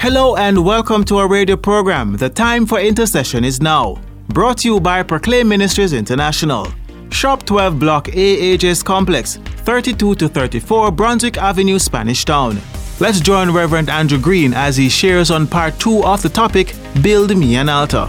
[0.00, 2.16] Hello and welcome to our radio program.
[2.16, 4.00] The time for intercession is now.
[4.28, 6.66] Brought to you by Proclaim Ministries International.
[7.10, 12.58] Shop 12 Block A AJ's Complex, 32 to 34 Brunswick Avenue, Spanish Town.
[12.98, 17.36] Let's join Reverend Andrew Green as he shares on part two of the topic Build
[17.36, 18.08] Me an Altar.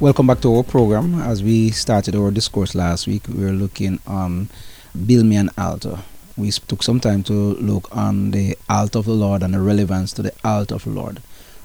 [0.00, 1.20] Welcome back to our program.
[1.20, 4.48] As we started our discourse last week, we were looking on
[5.06, 5.98] Build Me an Altar
[6.36, 10.12] we took some time to look on the altar of the Lord and the relevance
[10.14, 11.22] to the altar of the Lord.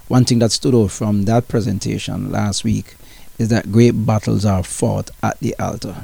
[0.07, 2.95] One thing that stood out from that presentation last week
[3.37, 5.95] is that great battles are fought at the altar.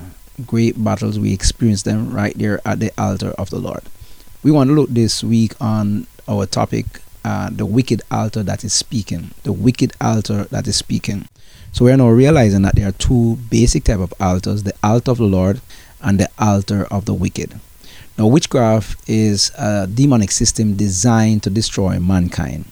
[0.46, 3.84] Great battles, we experience them right there at the altar of the Lord.
[4.44, 6.86] We want to look this week on our topic,
[7.24, 9.32] uh, the wicked altar that is speaking.
[9.44, 11.28] The wicked altar that is speaking.
[11.72, 15.12] So we are now realizing that there are two basic type of altars: the altar
[15.12, 15.62] of the Lord
[16.02, 17.60] and the altar of the wicked.
[18.18, 22.66] Now, witchcraft is a demonic system designed to destroy mankind.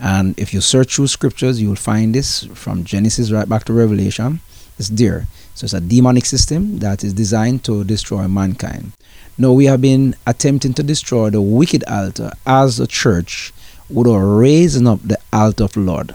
[0.00, 3.72] And if you search through scriptures, you will find this from Genesis right back to
[3.72, 4.40] Revelation.
[4.78, 5.26] It's there.
[5.56, 8.92] So it's a demonic system that is designed to destroy mankind.
[9.36, 13.52] Now, we have been attempting to destroy the wicked altar as a church
[13.90, 16.14] without raising up the altar of the Lord.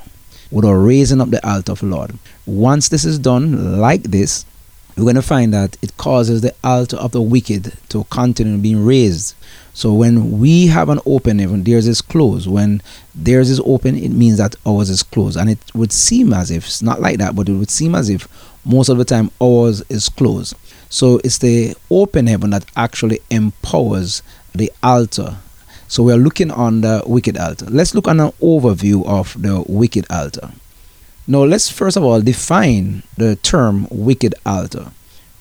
[0.51, 2.17] Without raising up the altar of the Lord.
[2.45, 4.45] Once this is done like this,
[4.95, 8.85] we're going to find that it causes the altar of the wicked to continue being
[8.85, 9.35] raised.
[9.73, 12.47] So when we have an open heaven, theirs is closed.
[12.47, 12.81] When
[13.15, 15.37] theirs is open, it means that ours is closed.
[15.37, 18.09] And it would seem as if, it's not like that, but it would seem as
[18.09, 18.27] if
[18.65, 20.55] most of the time ours is closed.
[20.89, 24.21] So it's the open heaven that actually empowers
[24.53, 25.37] the altar.
[25.87, 27.65] So we are looking on the wicked altar.
[27.65, 30.51] Let's look on an overview of the wicked altar.
[31.25, 34.91] Now, let's first of all define the term wicked altar.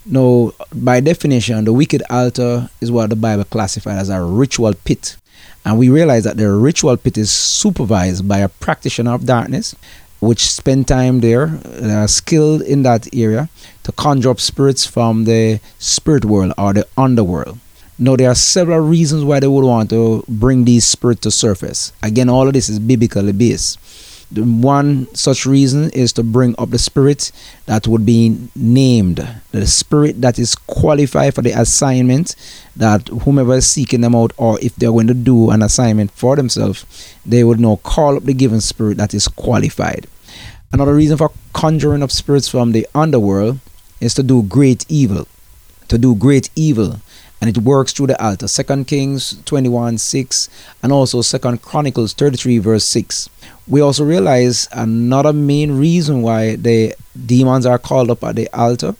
[0.06, 5.16] Now, by definition, the wicked altar is what the Bible classified as a ritual pit.
[5.64, 9.74] And we realize that the ritual pit is supervised by a practitioner of darkness,
[10.20, 13.48] which spend time there, are skilled in that area
[13.82, 17.58] to conjure up spirits from the spirit world or the underworld.
[17.98, 21.92] Now, there are several reasons why they would want to bring these spirits to surface.
[22.02, 23.78] Again, all of this is biblically based.
[24.32, 27.30] The one such reason is to bring up the spirit
[27.66, 32.34] that would be named, the spirit that is qualified for the assignment,
[32.74, 36.34] that whomever is seeking them out, or if they're going to do an assignment for
[36.34, 36.86] themselves,
[37.26, 40.06] they would now call up the given spirit that is qualified.
[40.72, 43.58] Another reason for conjuring up spirits from the underworld
[44.00, 45.28] is to do great evil.
[45.88, 47.02] To do great evil
[47.42, 48.46] and it works through the altar.
[48.46, 50.48] Second Kings 21 6
[50.80, 53.28] and also Second Chronicles 33 verse 6.
[53.66, 56.94] We also realize another main reason why the
[57.26, 58.94] demons are called up at the altar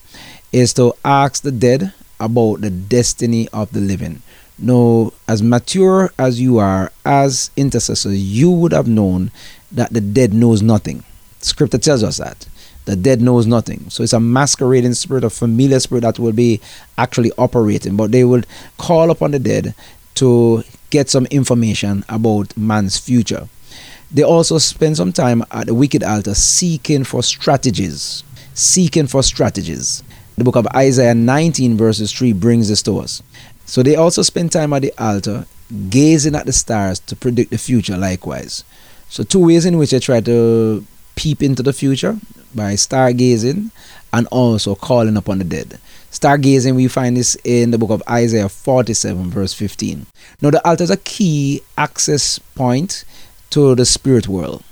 [0.51, 4.23] is to ask the dead about the destiny of the living.
[4.59, 9.31] No, as mature as you are, as intercessors, you would have known
[9.71, 11.05] that the dead knows nothing.
[11.41, 12.47] Scripture tells us that
[12.85, 13.89] the dead knows nothing.
[13.91, 16.61] So it's a masquerading spirit, a familiar spirit that will be
[16.99, 18.43] actually operating, but they will
[18.79, 19.75] call upon the dead
[20.17, 23.49] to get some information about man's future.
[24.11, 28.25] They also spend some time at the wicked altar seeking for strategies.
[28.55, 30.03] Seeking for strategies.
[30.37, 33.23] The book of Isaiah 19, verses 3 brings this to us.
[33.65, 35.47] So they also spend time at the altar
[35.89, 38.65] gazing at the stars to predict the future, likewise.
[39.09, 40.85] So, two ways in which they try to
[41.17, 42.19] peep into the future
[42.55, 43.71] by stargazing
[44.13, 45.79] and also calling upon the dead.
[46.11, 50.07] Stargazing, we find this in the book of Isaiah 47, verse 15.
[50.43, 53.05] Now, the altar is a key access point
[53.51, 54.63] to the spirit world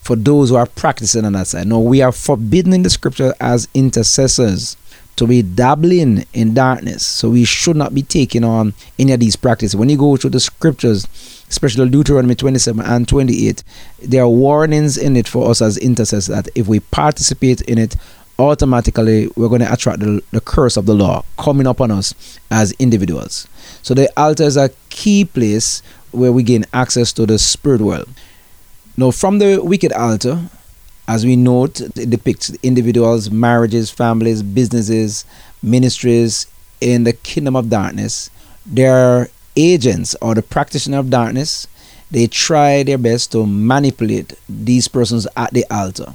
[0.00, 1.66] for those who are practicing on that side.
[1.66, 4.76] Now, we are forbidden in the scripture as intercessors
[5.18, 7.04] to be dabbling in darkness.
[7.04, 9.74] So we should not be taking on any of these practices.
[9.74, 11.06] When you go through the scriptures,
[11.48, 13.64] especially Deuteronomy 27 and 28,
[14.00, 17.96] there are warnings in it for us as intercessors that if we participate in it,
[18.38, 22.70] automatically we're going to attract the, the curse of the law coming upon us as
[22.78, 23.48] individuals.
[23.82, 25.82] So the altar is a key place
[26.12, 28.08] where we gain access to the spirit world.
[28.96, 30.48] Now, from the wicked altar,
[31.08, 35.24] as we note, it depicts individuals, marriages, families, businesses,
[35.62, 36.46] ministries
[36.82, 38.28] in the kingdom of darkness.
[38.66, 41.66] Their agents or the practitioner of darkness.
[42.10, 46.14] They try their best to manipulate these persons at the altar.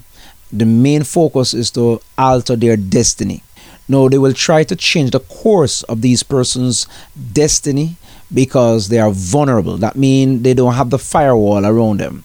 [0.51, 3.43] The main focus is to alter their destiny.
[3.87, 6.87] No, they will try to change the course of these persons'
[7.33, 7.97] destiny
[8.33, 9.77] because they are vulnerable.
[9.77, 12.23] That means they don't have the firewall around them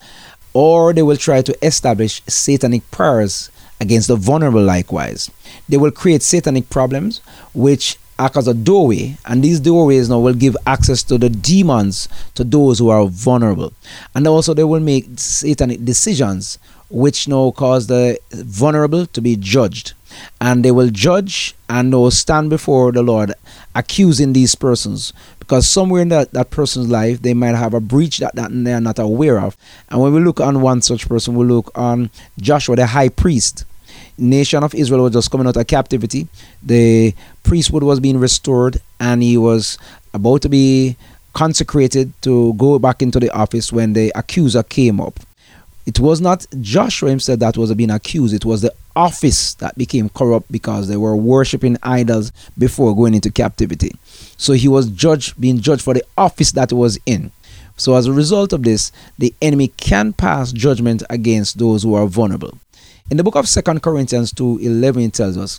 [0.52, 3.50] or they will try to establish satanic prayers
[3.80, 5.30] against the vulnerable likewise.
[5.68, 7.20] They will create satanic problems
[7.54, 12.08] which act as a doorway, and these doorways now will give access to the demons
[12.34, 13.72] to those who are vulnerable.
[14.14, 16.58] And also, they will make satanic decisions
[16.90, 19.92] which now cause the vulnerable to be judged.
[20.40, 23.32] And they will judge and they will stand before the Lord
[23.74, 28.18] accusing these persons because somewhere in that, that person's life they might have a breach
[28.18, 29.56] that, that they are not aware of.
[29.88, 33.64] And when we look on one such person, we look on Joshua, the high priest
[34.18, 36.28] nation of Israel was just coming out of captivity.
[36.62, 39.78] The priesthood was being restored, and he was
[40.12, 40.96] about to be
[41.32, 45.20] consecrated to go back into the office when the accuser came up.
[45.88, 50.10] It was not Joshua himself that was being accused, it was the office that became
[50.10, 53.92] corrupt because they were worshiping idols before going into captivity.
[54.36, 57.32] So he was judged, being judged for the office that he was in.
[57.78, 62.06] So as a result of this, the enemy can pass judgment against those who are
[62.06, 62.58] vulnerable.
[63.10, 65.58] In the book of Second Corinthians 2 11, it tells us,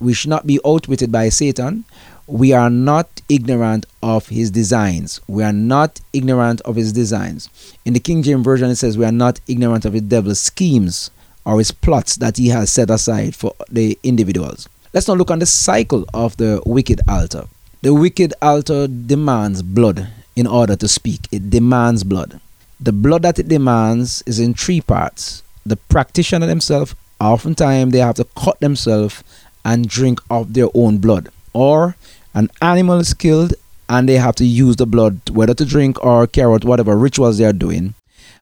[0.00, 1.84] We should not be outwitted by Satan.
[2.30, 5.20] We are not ignorant of his designs.
[5.26, 7.50] We are not ignorant of his designs.
[7.84, 11.10] In the King James Version, it says, We are not ignorant of the devil's schemes
[11.44, 14.68] or his plots that he has set aside for the individuals.
[14.94, 17.48] Let's now look on the cycle of the wicked altar.
[17.82, 20.06] The wicked altar demands blood
[20.36, 22.40] in order to speak, it demands blood.
[22.78, 28.14] The blood that it demands is in three parts the practitioner themselves, oftentimes they have
[28.16, 29.24] to cut themselves
[29.64, 31.28] and drink of their own blood.
[31.52, 31.96] Or
[32.34, 33.54] an animal is killed
[33.88, 37.38] and they have to use the blood, whether to drink or carry out whatever rituals
[37.38, 37.94] they are doing.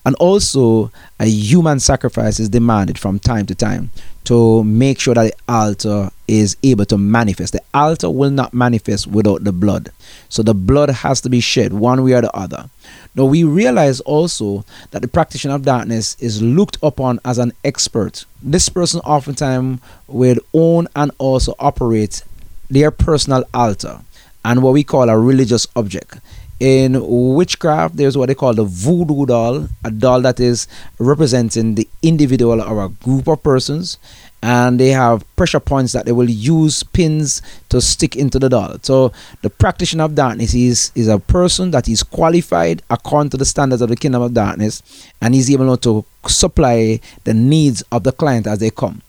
[0.04, 3.90] And also, a human sacrifice is demanded from time to time
[4.24, 7.54] to make sure that the altar is able to manifest.
[7.54, 9.90] The altar will not manifest without the blood.
[10.28, 12.68] So the blood has to be shed one way or the other.
[13.14, 18.26] Now, we realize also that the practitioner of darkness is looked upon as an expert.
[18.42, 22.22] This person oftentimes will own and also operate
[22.70, 24.00] their personal altar
[24.44, 26.18] and what we call a religious object.
[26.60, 26.98] In
[27.34, 30.66] witchcraft, there's what they call the voodoo doll, a doll that is
[30.98, 33.96] representing the individual or a group of persons
[34.42, 38.76] and they have pressure points that they will use pins to stick into the doll.
[38.82, 39.12] So
[39.42, 43.82] the practitioner of darkness is is a person that is qualified according to the standards
[43.82, 44.82] of the kingdom of darkness,
[45.20, 49.02] and he's able to supply the needs of the client as they come.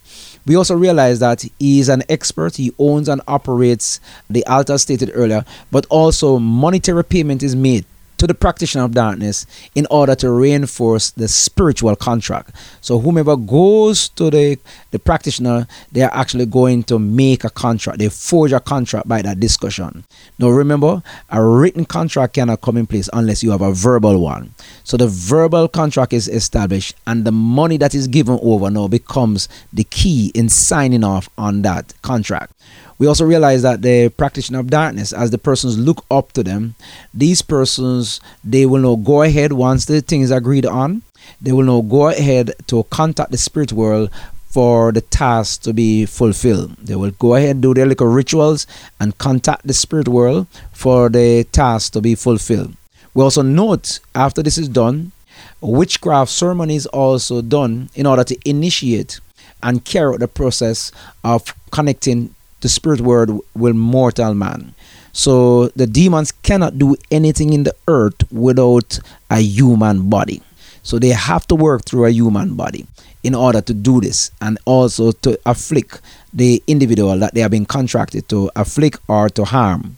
[0.49, 2.55] We also realize that he is an expert.
[2.55, 3.99] He owns and operates
[4.31, 7.85] the altar stated earlier, but also monetary payment is made
[8.19, 9.45] to the practitioner of darkness
[9.75, 12.51] in order to reinforce the spiritual contract.
[12.81, 14.59] So whomever goes to the,
[14.91, 17.99] the practitioner, they are actually going to make a contract.
[17.99, 20.03] They forge a contract by that discussion.
[20.37, 24.53] Now remember, a written contract cannot come in place unless you have a verbal one.
[24.83, 29.47] So the verbal contract is established and the money that is given over now becomes
[29.71, 32.53] the key in signing off on that contract.
[32.99, 36.75] We also realize that the practitioner of darkness, as the persons look up to them,
[37.13, 41.01] these persons they will now go ahead once the thing is agreed on.
[41.41, 44.11] They will now go ahead to contact the spirit world
[44.49, 46.75] for the task to be fulfilled.
[46.77, 48.67] They will go ahead and do their little rituals
[48.99, 52.73] and contact the spirit world for the task to be fulfilled.
[53.13, 55.13] We also note after this is done,
[55.61, 59.21] witchcraft ceremony is also done in order to initiate
[59.63, 60.91] and carry out the process
[61.23, 64.73] of connecting the spirit world with mortal man.
[65.11, 70.41] So the demons cannot do anything in the earth without a human body.
[70.83, 72.85] So they have to work through a human body
[73.23, 76.01] in order to do this and also to afflict
[76.33, 79.97] the individual that they have been contracted to afflict or to harm.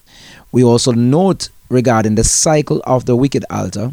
[0.52, 3.92] We also note regarding the cycle of the wicked altar,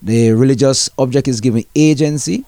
[0.00, 2.44] the religious object is given agency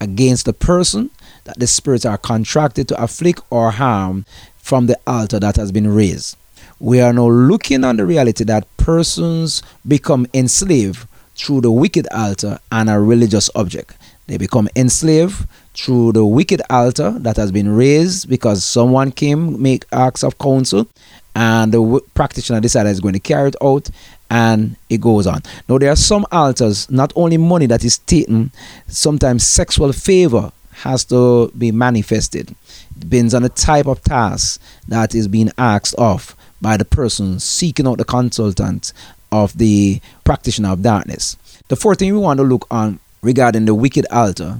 [0.00, 1.10] against the person
[1.44, 4.24] that the spirits are contracted to afflict or harm
[4.62, 6.36] from the altar that has been raised.
[6.78, 12.58] We are now looking on the reality that persons become enslaved through the wicked altar
[12.70, 13.96] and a religious object.
[14.26, 19.84] They become enslaved through the wicked altar that has been raised because someone came make
[19.92, 20.86] acts of counsel
[21.34, 23.90] and the practitioner decided is going to carry it out
[24.30, 25.42] and it goes on.
[25.68, 28.52] Now there are some altars, not only money that is taken,
[28.86, 32.54] sometimes sexual favor has to be manifested.
[33.02, 37.86] Depends on the type of task that is being asked of by the person seeking
[37.86, 38.92] out the consultant
[39.32, 41.36] of the practitioner of darkness.
[41.66, 44.58] The fourth thing we want to look on regarding the wicked altar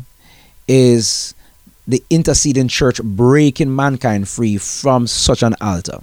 [0.66, 1.34] is
[1.86, 6.00] the interceding church breaking mankind free from such an altar.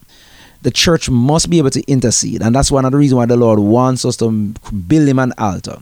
[0.62, 3.38] The church must be able to intercede, and that's one of the reasons why the
[3.38, 5.79] Lord wants us to build him an altar.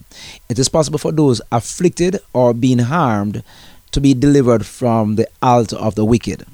[0.50, 3.44] It is possible for those afflicted or being harmed
[3.92, 6.46] to be delivered from the altar of the wicked.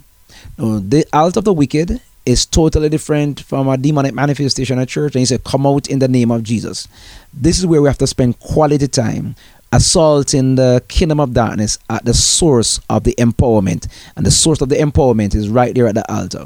[0.58, 5.16] Now, the altar of the wicked is totally different from a demonic manifestation at church.
[5.16, 6.88] And he said, Come out in the name of Jesus.
[7.34, 9.36] This is where we have to spend quality time
[9.74, 13.88] assaulting the kingdom of darkness at the source of the empowerment.
[14.16, 16.46] And the source of the empowerment is right there at the altar.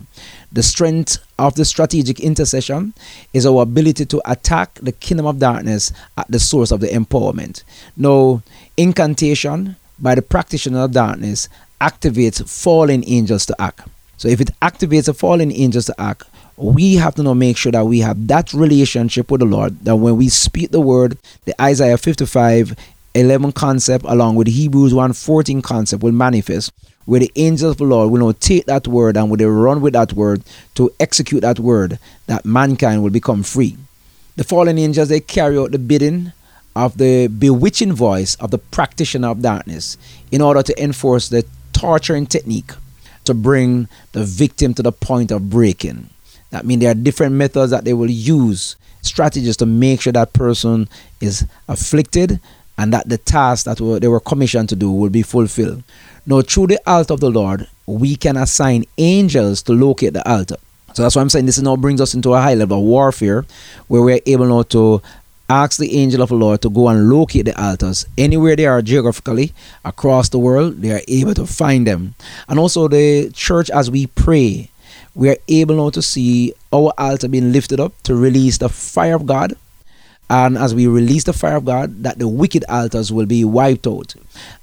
[0.53, 2.93] The strength of the strategic intercession
[3.33, 7.63] is our ability to attack the kingdom of darkness at the source of the empowerment.
[7.97, 8.43] Now,
[8.77, 11.49] incantation by the practitioner of darkness
[11.81, 13.87] activates fallen angels to act.
[14.17, 16.23] So if it activates the fallen angels to act,
[16.57, 19.79] we have to now make sure that we have that relationship with the Lord.
[19.81, 22.75] That when we speak the word, the Isaiah 55
[23.13, 26.71] 11 concept along with Hebrews 1 14 concept will manifest
[27.05, 29.81] where the angels of the Lord will now take that word and will they run
[29.81, 30.43] with that word
[30.75, 33.77] to execute that word that mankind will become free.
[34.35, 36.33] The fallen angels they carry out the bidding
[36.85, 39.97] of the bewitching voice of the practitioner of darkness
[40.31, 41.43] in order to enforce the
[41.73, 42.71] torturing technique
[43.25, 46.09] to bring the victim to the point of breaking.
[46.51, 50.33] That means there are different methods that they will use, strategies to make sure that
[50.33, 50.87] person
[51.19, 52.39] is afflicted
[52.77, 55.83] and that the task that they were commissioned to do will be fulfilled.
[56.25, 60.57] Now, through the altar of the Lord, we can assign angels to locate the altar.
[60.93, 63.45] So that's why I'm saying this now brings us into a high level of warfare
[63.87, 65.01] where we're able now to
[65.49, 68.81] ask the angel of the Lord to go and locate the altars anywhere they are
[68.81, 69.53] geographically
[69.85, 70.81] across the world.
[70.81, 72.15] They are able to find them,
[72.47, 74.69] and also the church as we pray,
[75.15, 79.15] we are able now to see our altar being lifted up to release the fire
[79.15, 79.53] of God.
[80.29, 83.87] And as we release the fire of God, that the wicked altars will be wiped
[83.87, 84.13] out.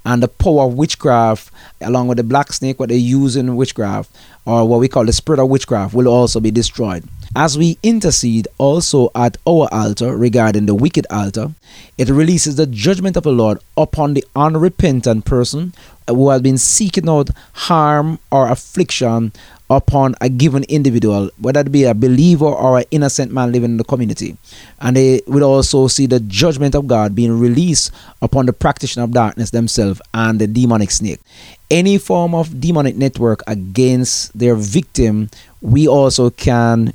[0.04, 1.50] And the power of witchcraft,
[1.80, 4.14] along with the black snake, what they use in witchcraft,
[4.44, 7.04] or what we call the spirit of witchcraft, will also be destroyed.
[7.36, 11.50] As we intercede also at our altar regarding the wicked altar,
[11.98, 15.72] it releases the judgment of the Lord upon the unrepentant person
[16.06, 19.32] who has been seeking out harm or affliction
[19.68, 23.76] upon a given individual, whether it be a believer or an innocent man living in
[23.78, 24.36] the community.
[24.80, 27.90] And they will also see the judgment of God being released
[28.22, 31.20] upon the practitioner of darkness themselves and the demonic snake.
[31.68, 36.92] Any form of demonic network against their victim, we also can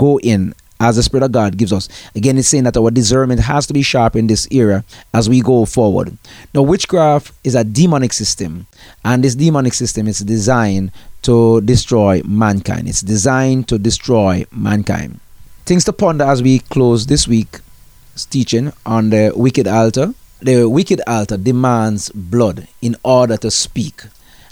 [0.00, 1.88] go in as the Spirit of God gives us.
[2.16, 5.42] Again, it's saying that our discernment has to be sharp in this era as we
[5.42, 6.16] go forward.
[6.54, 8.66] Now, witchcraft is a demonic system,
[9.04, 10.90] and this demonic system is designed
[11.22, 12.88] to destroy mankind.
[12.88, 15.20] It's designed to destroy mankind.
[15.66, 17.60] Things to ponder as we close this week's
[18.30, 20.14] teaching on the wicked altar.
[20.40, 24.00] The wicked altar demands blood in order to speak.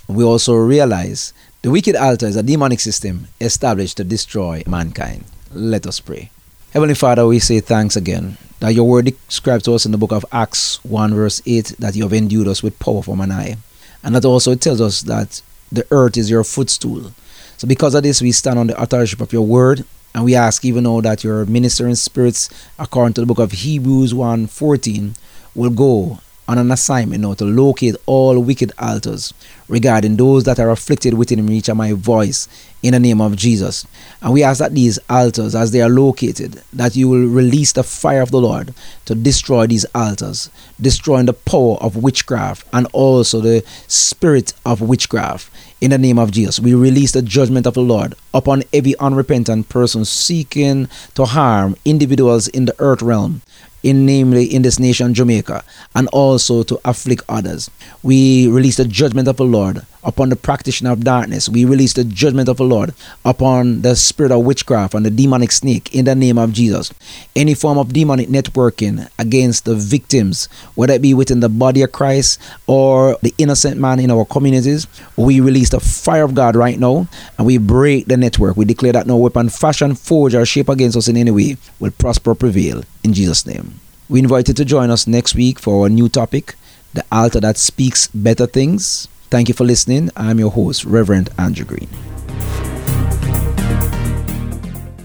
[0.06, 5.24] We also realize the wicked altar is a demonic system established to destroy mankind.
[5.52, 6.30] Let us pray.
[6.72, 10.12] Heavenly Father, we say thanks again that your word describes to us in the book
[10.12, 13.56] of Acts 1, verse 8, that you have endued us with power from on high.
[14.04, 15.40] And that also it tells us that
[15.72, 17.12] the earth is your footstool.
[17.56, 20.64] So, because of this, we stand on the authorship of your word, and we ask
[20.64, 25.14] even now that your ministering spirits, according to the book of Hebrews 1 14,
[25.54, 29.34] will go on an assignment now to locate all wicked altars
[29.68, 32.48] regarding those that are afflicted within reach of my voice
[32.82, 33.86] in the name of Jesus.
[34.22, 37.84] And we ask that these altars, as they are located, that you will release the
[37.84, 38.72] fire of the Lord
[39.04, 40.50] to destroy these altars,
[40.80, 45.50] destroying the power of witchcraft and also the spirit of witchcraft.
[45.80, 49.68] In the name of Jesus, we release the judgment of the Lord upon every unrepentant
[49.68, 53.42] person seeking to harm individuals in the earth realm
[53.82, 57.70] in namely in this nation Jamaica and also to afflict others.
[58.02, 61.48] We release the judgment of the Lord upon the practitioner of darkness.
[61.48, 65.52] We release the judgment of the Lord upon the spirit of witchcraft and the demonic
[65.52, 66.92] snake in the name of Jesus.
[67.34, 71.92] Any form of demonic networking against the victims, whether it be within the body of
[71.92, 74.86] Christ or the innocent man in our communities,
[75.16, 78.56] we release the fire of God right now and we break the network.
[78.56, 81.90] We declare that no weapon fashioned, forged, or shaped against us in any way will
[81.90, 83.80] prosper prevail in Jesus' name.
[84.08, 86.54] We invite you to join us next week for our new topic,
[86.94, 89.06] the altar that speaks better things.
[89.30, 90.10] Thank you for listening.
[90.16, 91.88] I'm your host, Reverend Andrew Green.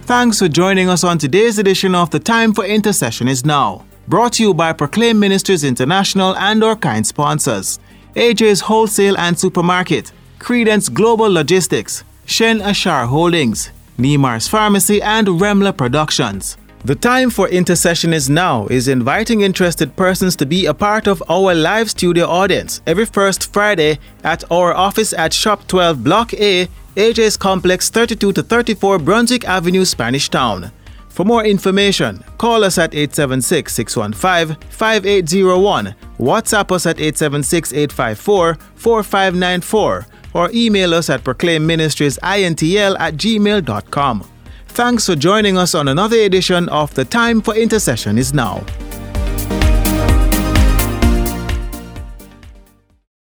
[0.06, 4.34] Thanks for joining us on today's edition of The Time for Intercession is Now, brought
[4.34, 7.80] to you by Proclaim Ministries International and our kind sponsors.
[8.16, 16.58] AJ's Wholesale and Supermarket, Credence Global Logistics, Shen Ashar Holdings, Nemar's Pharmacy and Remla Productions.
[16.86, 21.24] The time for intercession is now is inviting interested persons to be a part of
[21.30, 26.68] our live studio audience every first Friday at our office at Shop 12 Block A,
[26.98, 30.74] AJ's Complex 32 to 34 Brunswick Avenue, Spanish Town.
[31.08, 40.06] For more information, call us at 876 615 5801, WhatsApp us at 876 854 4594
[40.34, 44.33] or email us at proclaimministriesintl at gmail.com.
[44.74, 48.66] Thanks for joining us on another edition of The Time for Intercession is Now.